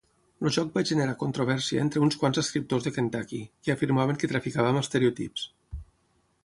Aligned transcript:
El 0.47 0.51
joc 0.53 0.69
va 0.77 0.83
generar 0.91 1.15
controvèrsia 1.23 1.83
entre 1.87 2.01
uns 2.05 2.17
quants 2.23 2.41
escriptors 2.43 2.89
de 2.89 2.95
Kentucky, 2.97 3.43
que 3.67 3.75
afirmaven 3.77 4.21
que 4.23 4.33
traficava 4.35 4.73
amb 4.75 4.83
estereotips. 4.85 5.47